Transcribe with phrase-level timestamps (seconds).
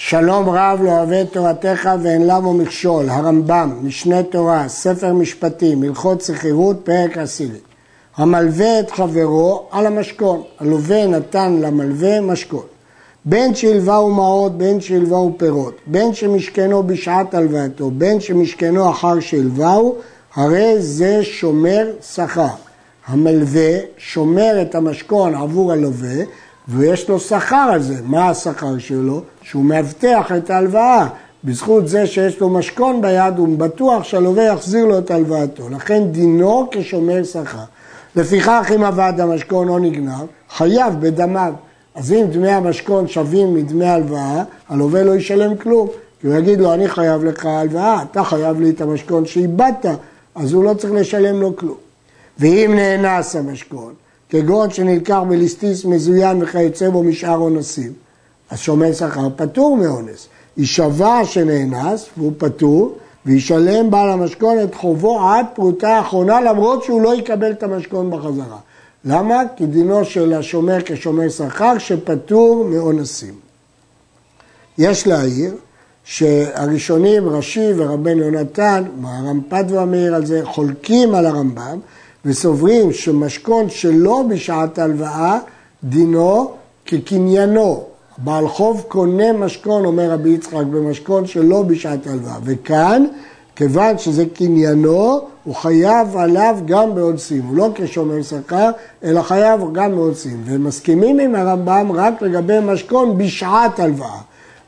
[0.00, 6.20] שלום רב לא אוהב את תורתך ואין למו מכשול, הרמב"ם, משנה תורה, ספר משפטים, הלכות
[6.20, 7.58] שכירות, פרק עשירי.
[8.16, 12.66] המלווה את חברו על המשכון, הלווה נתן למלווה משכון.
[13.24, 19.96] בין שהלווהו מעות, בין שהלווהו פירות, בין שמשכנו בשעת הלוואתו, בין שמשכנו אחר שהלווהו,
[20.34, 22.46] הרי זה שומר שכר.
[23.06, 26.24] המלווה שומר את המשכון עבור הלווה
[26.68, 27.94] ויש לו שכר על זה.
[28.04, 29.22] מה השכר שלו?
[29.42, 31.06] שהוא מאבטח את ההלוואה.
[31.44, 35.68] בזכות זה שיש לו משכון ביד, הוא בטוח שהלווה יחזיר לו את הלוואתו.
[35.68, 37.58] לכן דינו כשומר שכר.
[38.16, 41.52] לפיכך אם עבד המשכון או נגנב, חייב בדמיו.
[41.94, 45.88] אז אם דמי המשכון שווים מדמי הלוואה, הלווה לא ישלם כלום.
[46.20, 49.86] כי הוא יגיד לו, אני חייב לך הלוואה, אתה חייב לי את המשכון שאיבדת,
[50.34, 51.76] אז הוא לא צריך לשלם לו כלום.
[52.38, 53.94] ואם נאנס המשכון,
[54.28, 57.92] כגון שנלקח בליסטיס מזוין וכיוצא בו משאר אונסים,
[58.50, 60.28] אז שומר שכר פטור מאונס.
[60.56, 67.14] יישבע שנאנס והוא פטור, וישלם בעל המשכון את חובו עד פרוטה האחרונה למרות שהוא לא
[67.14, 68.58] יקבל את המשכון בחזרה.
[69.04, 69.42] למה?
[69.56, 73.34] כי דינו של השומר כשומר שכר שפטור מאונסים.
[74.78, 75.54] יש להעיר
[76.04, 81.78] שהראשונים, רש"י ורבנו יונתן, הרמפ"ד והמאיר על זה, חולקים על הרמב"ם
[82.24, 85.38] וסוברים שמשכון שלא בשעת הלוואה,
[85.84, 86.52] דינו
[86.86, 87.84] כקניינו.
[88.18, 92.36] בעל חוב קונה משכון, אומר רבי יצחק, במשכון שלא בשעת הלוואה.
[92.44, 93.04] וכאן,
[93.56, 97.42] כיוון שזה קניינו, הוא חייב עליו גם באונסים.
[97.42, 98.70] הוא לא כשומר שכר,
[99.04, 100.42] אלא חייב גם באונסים.
[100.44, 104.18] ומסכימים עם הרמב"ם רק לגבי משכון בשעת הלוואה.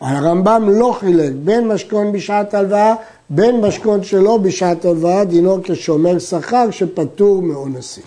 [0.01, 2.95] הרמב"ם לא חילק בין משכון בשעת הלוואה
[3.31, 8.05] בין משכון שלו בשעת הלוואה דינו כשומר שכר שפטור מאונסים.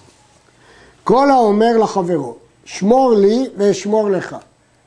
[1.04, 4.36] כל האומר לחברו, שמור לי ואשמור לך.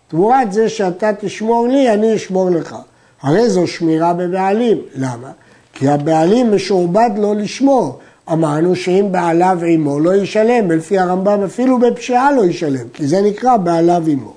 [0.09, 2.77] תמורת זה שאתה תשמור לי, אני אשמור לך.
[3.23, 4.79] הרי זו שמירה בבעלים.
[4.95, 5.31] למה?
[5.73, 7.99] כי הבעלים משועבד לו לשמור.
[8.33, 13.57] אמרנו שאם בעליו עמו לא ישלם, לפי הרמב"ם אפילו בפשיעה לא ישלם, כי זה נקרא
[13.57, 14.33] בעליו עמו.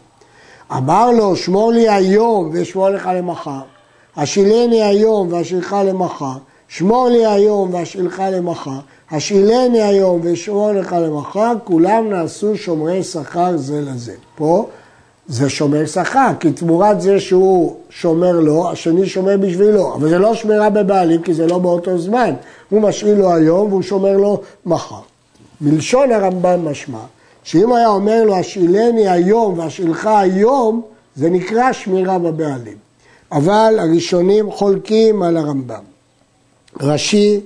[0.78, 3.62] אמר לו, שמור לי היום ואשמור לך למחר.
[4.22, 6.38] השילני היום ואשילך למחר,
[6.68, 8.80] שמור לי היום ואשילך למחר,
[9.12, 14.14] השילני היום ואשמור לך למחר, כולם נעשו שומרי שכר זה לזה.
[14.36, 14.68] פה
[15.28, 20.36] זה שומר שכר, כי תמורת זה שהוא שומר לו, השני שומר בשבילו, אבל זה לא
[20.36, 22.34] שמירה בבעלים, כי זה לא באותו זמן.
[22.70, 25.02] הוא משאיל לו היום והוא שומר לו מחר.
[25.62, 27.04] מלשון הרמב"ם משמע,
[27.44, 30.82] שאם היה אומר לו, השאילני היום ואשאילך היום,
[31.16, 32.89] זה נקרא שמירה בבעלים.
[33.32, 35.84] אבל הראשונים חולקים על הרמב"ם.
[36.82, 37.40] רש"י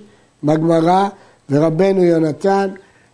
[0.43, 1.07] בגמרא
[1.49, 2.69] ורבנו יונתן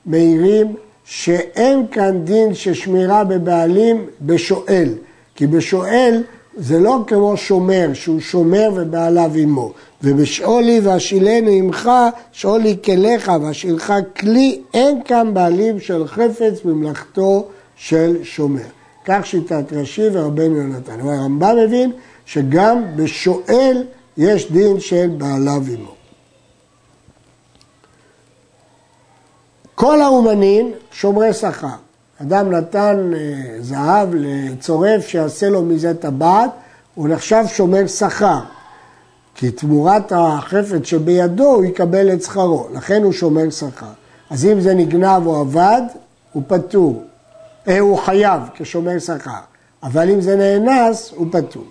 [0.06, 0.76] מעירים
[1.06, 4.90] שאין כאן דין ששמירה בבעלים בשואל,
[5.36, 6.24] כי בשואל
[6.58, 9.74] זה לא כמו שומר, שהוא שומר ובעליו עמו.
[10.04, 11.90] ובשאולי ואשילנו עמך,
[12.32, 18.62] שאולי כליך ואשילך כלי, אין כאן בעלים של חפץ במלאכתו של שומר.
[19.06, 21.02] כך שיטת רש"י ורבנו יונתן.
[21.06, 21.92] והרמב"ם מבין
[22.30, 23.84] שגם בשואל
[24.18, 25.94] יש דין של בעליו עמו.
[29.76, 31.68] כל האומנים שומרי שכר.
[32.22, 36.50] אדם נתן אה, זהב לצורף שיעשה לו מזה טבעת,
[36.96, 38.40] הוא נחשב שומר שכר.
[39.36, 43.92] כי תמורת החפץ שבידו הוא יקבל את שכרו, לכן הוא שומר שכר.
[44.30, 45.82] אז אם זה נגנב או אבד,
[46.34, 47.04] הוא פטור.
[47.68, 49.42] אה, הוא חייב כשומר שכר,
[49.84, 51.64] אבל אם זה נאנס, הוא פטור.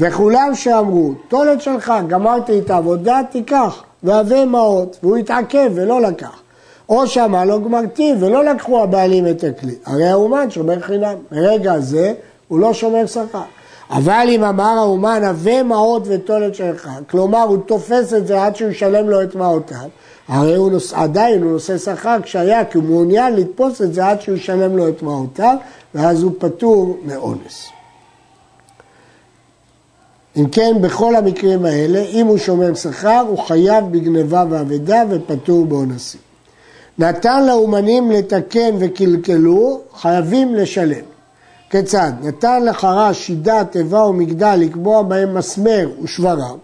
[0.00, 6.40] וכולם שאמרו, תולת שלך, גמרתי את העבודה, תיקח, והווה מעות, והוא התעכב ולא לקח.
[6.88, 9.74] או שאמר לו גמרתי ולא לקחו הבעלים את הכלי.
[9.86, 11.14] הרי האומן שומר חינם.
[11.30, 12.12] ברגע הזה
[12.48, 13.42] הוא לא שומר שכר.
[13.90, 18.70] אבל אם אמר האומן, הווה מעות ותולת שלך, כלומר הוא תופס את זה עד שהוא
[18.70, 19.88] ישלם לו את מעותיו,
[20.28, 24.20] הרי הוא נוס, עדיין הוא נושא שכר כשהיה, כי הוא מעוניין לתפוס את זה עד
[24.20, 25.56] שהוא ישלם לו את מעותיו,
[25.94, 27.79] ואז הוא פטור מאונס.
[30.36, 36.20] אם כן, בכל המקרים האלה, אם הוא שומר שכר, הוא חייב בגניבה ואבדה ופטור באונסים.
[36.98, 41.04] נתן לאומנים לתקן וקלקלו, חייבים לשלם.
[41.70, 42.12] כיצד?
[42.22, 46.56] נתן לחרש שידה, תיבה ומגדל לקבוע בהם מסמר ושברם,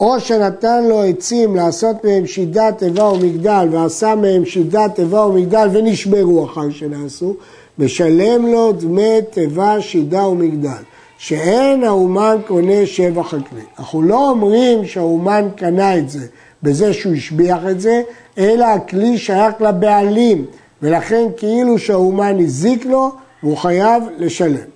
[0.00, 6.44] או שנתן לו עצים לעשות מהם שידה, תיבה ומגדל, ועשה מהם שידה, תיבה ומגדל ונשברו
[6.44, 7.34] אחר שנעשו,
[7.78, 10.82] משלם לו דמי תיבה, שידה ומגדל.
[11.18, 13.62] שאין האומן קונה שבח הכלי.
[13.78, 16.26] אנחנו לא אומרים שהאומן קנה את זה
[16.62, 18.02] בזה שהוא השביח את זה,
[18.38, 20.44] אלא הכלי שייך לבעלים,
[20.82, 23.10] ולכן כאילו שהאומן הזיק לו,
[23.40, 24.68] הוא חייב לשלם.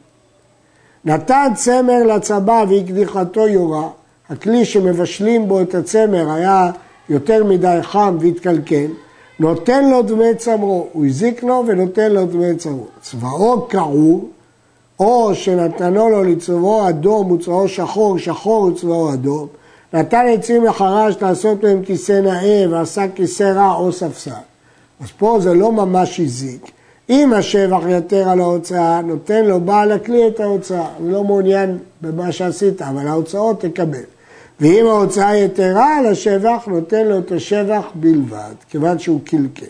[1.05, 3.89] נתן צמר לצבא והקדיחתו יורה,
[4.31, 6.71] הכלי שמבשלים בו את הצמר היה
[7.09, 8.87] יותר מדי חם והתקלקל,
[9.41, 12.87] נותן לו דמי צמרו, הוא הזיק לו ונותן לו דמי צמרו.
[13.01, 14.29] צבאו קעור,
[15.03, 19.47] או שנתנו לו לצבאו אדום וצבאו שחור, שחור וצבאו אדום,
[19.93, 24.31] נתן עצים לחרש לעשות מהם כיסא נאה ועשה כיסא רע או ספסל.
[25.01, 26.71] אז פה זה לא ממש הזיק.
[27.11, 30.87] אם השבח יתר על ההוצאה, נותן לו בעל הכלי את ההוצאה.
[31.01, 34.05] אני לא מעוניין במה שעשית, אבל ההוצאות תקבל.
[34.61, 39.67] ואם ההוצאה יתרה על השבח, נותן לו את השבח בלבד, כיוון שהוא קלקל.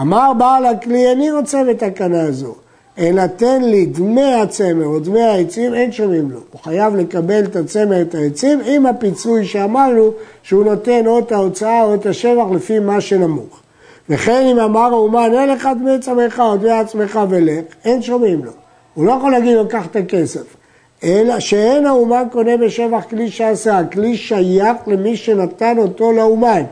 [0.00, 2.54] אמר בעל הכלי, איני רוצה בתקנה הזו,
[2.98, 6.38] אלא תן לי דמי הצמר או דמי העצים, אין שומעים לו.
[6.52, 10.10] הוא חייב לקבל את הצמר, את העצים, עם הפיצוי שאמרנו
[10.42, 13.60] שהוא נותן או את ההוצאה או את השבח לפי מה שנמוך.
[14.08, 18.52] וכן אם אמר האומן, אין לך דמי צמרך או דמי עצמך ולך, אין שומעים לו.
[18.94, 20.56] הוא לא יכול להגיד לו, קח את הכסף.
[21.04, 26.62] אלא שאין האומן קונה בשבח כלי שעשה, הכלי שייך למי שנתן אותו לאומן.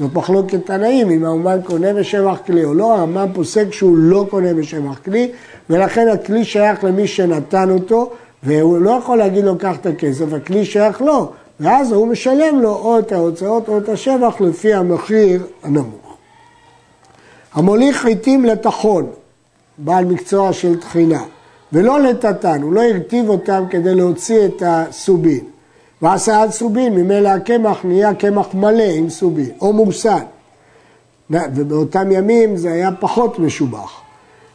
[0.00, 4.54] זאת מחלוקת תנאים, אם האומן קונה בשבח כלי או לא, הרמב"ם פוסק שהוא לא קונה
[4.54, 5.30] בשבח כלי,
[5.70, 8.10] ולכן הכלי שייך למי שנתן אותו,
[8.42, 11.30] והוא לא יכול להגיד לו, קח את הכסף, הכלי שייך לו,
[11.60, 16.16] ואז הוא משלם לו או את ההוצאות או את השבח לפי המחיר הנמוך.
[17.54, 19.06] המוליך חיטים לטחון,
[19.78, 21.22] בעל מקצוע של טחינה.
[21.72, 25.51] ולא לטטן, הוא לא הרטיב אותם כדי להוציא את הסובין.
[26.02, 30.22] ועשה על סובין, ממילא הקמח נהיה קמח מלא עם סובין, או מורסן.
[31.30, 34.00] ובאותם ימים זה היה פחות משובח.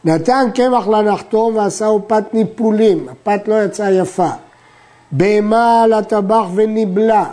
[0.06, 4.30] נתן קמח לנחתום ועשהו פת ניפולים, הפת לא יצאה יפה.
[5.12, 7.26] בהמה לטבח וניבלה,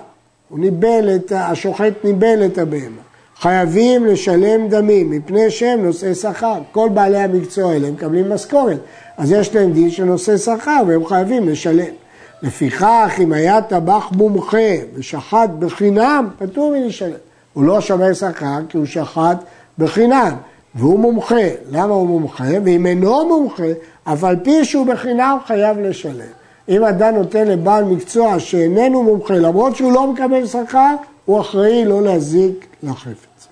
[0.49, 3.03] הוא ניבל את, השוחט ניבל את הבהמה.
[3.41, 6.59] חייבים לשלם דמים, מפני שהם נושאי שכר.
[6.73, 8.79] כל בעלי המקצוע האלה מקבלים משכורת,
[9.17, 12.04] אז יש להם דין של נושא שכר והם חייבים לשלם.
[12.45, 14.59] לפיכך, אם היה טבח מומחה
[14.95, 17.17] ושחט בחינם, פטור מלשלם.
[17.53, 19.45] הוא לא שומר שכר כי הוא שחט
[19.79, 20.33] בחינם,
[20.75, 21.45] והוא מומחה.
[21.71, 22.45] למה הוא מומחה?
[22.65, 23.63] ואם אינו מומחה,
[24.05, 26.33] אף על פי שהוא בחינם חייב לשלם.
[26.69, 30.95] אם אדם נותן לבעל מקצוע שאיננו מומחה, למרות שהוא לא מקבל שכר,
[31.25, 33.49] הוא אחראי לא להזיק לחפץ.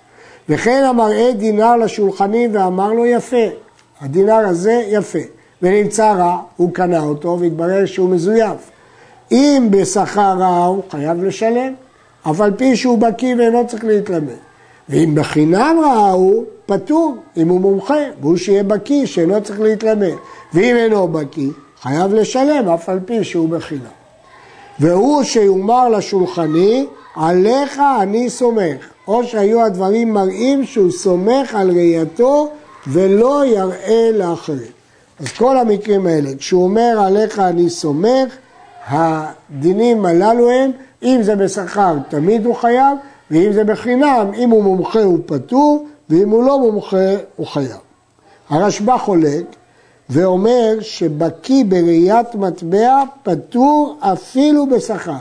[0.49, 3.47] וכן המראה דינר לשולחני ואמר לו יפה,
[4.01, 5.19] הדינר הזה יפה,
[5.63, 8.73] ונמצא רע, הוא קנה אותו והתברר שהוא מזויף.
[9.33, 11.75] אם בשכר רע הוא חייב לשלם,
[12.31, 14.43] אף על פי שהוא בקיא ואינו צריך להתלמד.
[14.89, 20.15] ואם בחינם רע הוא, פטור, אם הוא מומחה, והוא שיהיה בקיא, שאינו צריך להתלמד.
[20.55, 21.51] ואם אינו בקיא,
[21.83, 23.83] חייב לשלם, אף על פי שהוא בחינם.
[24.79, 26.87] והוא שיאמר לשולחני,
[27.17, 28.93] עליך אני סומך.
[29.09, 32.49] או שהיו הדברים מראים שהוא סומך על ראייתו
[32.87, 34.73] ולא יראה לאחרים.
[35.21, 38.37] אז כל המקרים האלה, כשהוא אומר עליך אני סומך,
[38.87, 40.71] הדינים הללו הם,
[41.03, 42.99] אם זה בשכר תמיד הוא חייב,
[43.31, 47.79] ואם זה בחינם, אם הוא מומחה הוא פטור, ואם הוא לא מומחה הוא חייב.
[48.49, 49.45] הרשב"א חולק
[50.11, 55.13] ואומר שבקי בראיית מטבע פטור אפילו בשכר.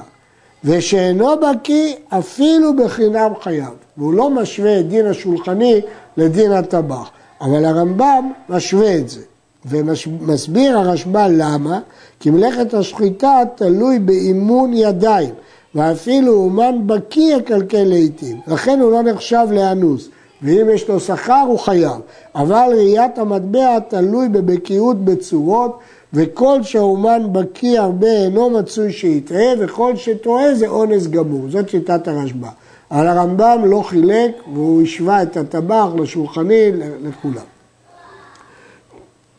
[0.64, 3.74] ושאינו בקיא אפילו בחינם חייב.
[3.98, 5.82] והוא לא משווה את דין השולחני
[6.18, 7.10] לדין הטבח,
[7.42, 9.22] אבל הרמב"ם משווה את זה.
[9.66, 11.80] ומסביר הרשב"א למה?
[12.20, 15.34] כי מלאכת השחיטה תלוי באימון ידיים,
[15.76, 20.10] ואפילו אומן בקיא יקלקל לעיתים, לכן הוא לא נחשב לאנוס.
[20.42, 22.02] ואם יש לו שכר הוא חייב,
[22.36, 25.80] אבל ראיית המטבע תלוי בבקיאות בצורות
[26.14, 31.50] וכל שהאומן בקיא הרבה אינו מצוי שיטעה, וכל שטועה זה אונס גמור.
[31.50, 32.48] זאת שיטת הרשב"א.
[32.92, 36.72] אבל הרמב"ם לא חילק, והוא השווה את הטבח לשולחני
[37.04, 37.61] לכולם.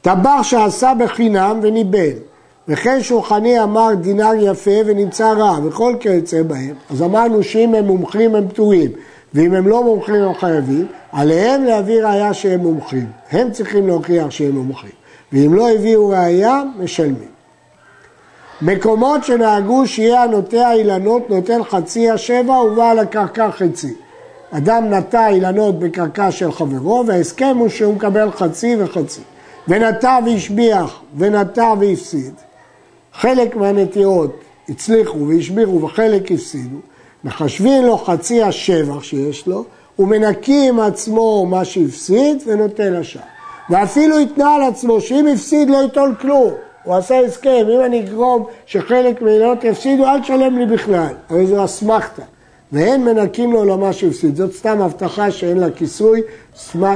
[0.03, 2.13] טבח שעשה בחינם וניבל,
[2.69, 8.35] וכן שולחני אמר דינר יפה ונמצא רע, וכל כיוצא בהם, אז אמרנו שאם הם מומחים
[8.35, 8.91] הם פטורים,
[9.35, 13.07] ואם הם לא מומחים הם חייבים, עליהם להביא ראיה שהם מומחים.
[13.31, 14.91] הם צריכים להוכיח שהם מומחים.
[15.33, 17.33] ואם לא הביאו ראייה, משלמים.
[18.63, 23.95] מקומות שנהגו שיהיה הנוטע אילנות נותן חצי השבע ובעל הקרקע חצי.
[24.51, 29.21] אדם נטע אילנות בקרקע של חברו וההסכם הוא שהוא מקבל חצי וחצי.
[29.69, 32.35] ונטע והשביח ונטע והפסיד.
[33.15, 36.79] חלק מהנטיעות הצליחו והשביחו וחלק הפסידו.
[37.25, 39.65] מחשבים לו חצי השבח שיש לו
[39.99, 43.21] ומנקים עם עצמו מה שהפסיד ונותן לשאר.
[43.71, 46.53] ואפילו התנה על עצמו שאם הפסיד לא ייטול כלום.
[46.85, 51.15] הוא עשה הסכם, אם אני אגרום שחלק מהעילות יפסידו, אל תשלם לי בכלל.
[51.31, 52.23] הרי זו אסמכתה.
[52.73, 54.37] ואין מנקים לו למה שהפסיד.
[54.37, 56.21] זאת סתם הבטחה שאין לה כיסוי,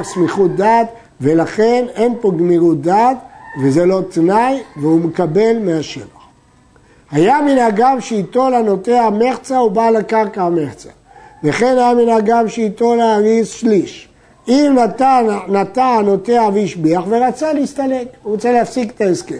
[0.02, 0.88] סמיכות דעת,
[1.20, 3.16] ולכן אין פה גמירות דעת,
[3.62, 6.16] וזה לא תנאי, והוא מקבל מהשבח.
[7.10, 10.88] היה מנהגם שייטול הנוטע המחצה ובעל הקרקע המחצה.
[11.44, 14.08] וכן היה מנהגם שייטול האריס שליש.
[14.48, 19.34] אם נתן, נטע הנוטע והשביח ורצה להסתלק, הוא רוצה להפסיק את ההסכם.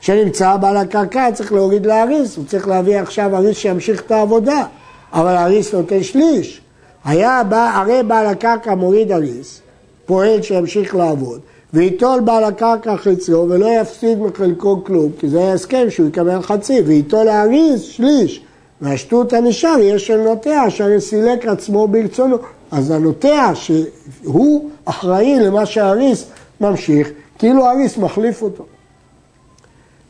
[0.00, 4.64] כשנמצא בעל הקרקע צריך להוריד לאריס, הוא צריך להביא עכשיו אריס שימשיך את העבודה,
[5.12, 6.60] אבל האריס נותן שליש.
[7.04, 9.60] היה, הרי בעל הקרקע מוריד אריס,
[10.06, 11.40] פועל שימשיך לעבוד,
[11.74, 16.80] וייטול בעל הקרקע חציו ולא יפסיד מחלקו כלום, כי זה היה הסכם שהוא יקבל חצי,
[16.80, 18.40] וייטול האריס שליש,
[18.80, 22.36] והשטות הנשאר יהיה של נוטע, שהרי סילק עצמו ברצונו.
[22.70, 26.26] אז הנוטע שהוא אחראי למה שהאריס
[26.60, 28.64] ממשיך, כאילו האריס מחליף אותו.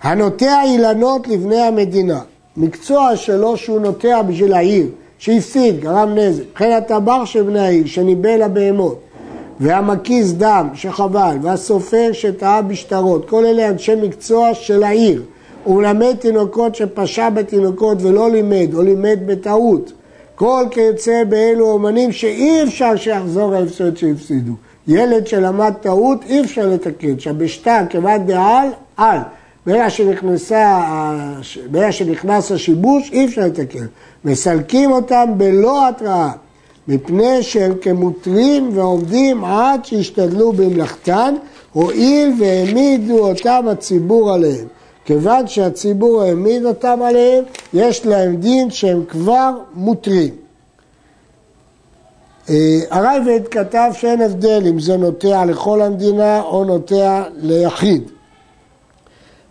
[0.02, 2.20] הנוטע אילנות לבני המדינה,
[2.56, 4.86] מקצוע שלו שהוא נוטע בשביל העיר,
[5.18, 9.00] שהפסיד, גרם נזק, וכן הטבח של בני העיר, שניבא לבהמות,
[9.60, 15.22] והמקיז דם שחבל, והסופר שטעה בשטרות, כל אלה אנשי מקצוע של העיר.
[15.64, 19.92] הוא מלמד תינוקות שפשע בתינוקות ולא לימד, או לימד בטעות.
[20.34, 24.52] כל כיוצא באלו אומנים שאי אפשר שיחזור ההפסד שהפסידו.
[24.88, 29.18] ילד שלמד טעות אי אפשר לתקן, שבשתה כבד דעל, על.
[29.66, 29.90] ברגע
[31.90, 33.86] שנכנס השיבוש אי אפשר לתקן.
[34.24, 36.30] מסלקים אותם בלא התראה.
[36.88, 41.34] מפני שהם כמותרים ועומדים עד שישתדלו במלאכתן,
[41.72, 44.66] הואיל והעמידו אותם הציבור עליהם.
[45.04, 50.34] כיוון שהציבור העמיד אותם עליהם, יש להם דין שהם כבר מותרים.
[52.50, 58.02] אה, הרייבד כתב שאין הבדל אם זה נוטע לכל המדינה או נוטע ליחיד.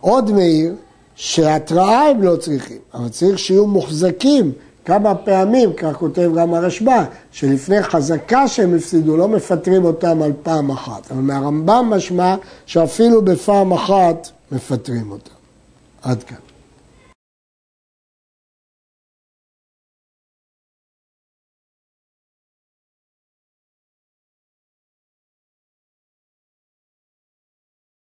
[0.00, 0.74] עוד מעיר
[1.14, 4.52] שהתראה הם לא צריכים, אבל צריך שיהיו מוחזקים
[4.86, 10.70] כמה פעמים, כך כותב גם הרשב"א, שלפני חזקה שהם הפסידו, לא מפטרים אותם על פעם
[10.70, 11.10] אחת.
[11.10, 12.34] אבל מהרמב"ם משמע
[12.66, 15.30] שאפילו בפעם אחת מפטרים אותם.
[16.02, 16.45] עד כאן.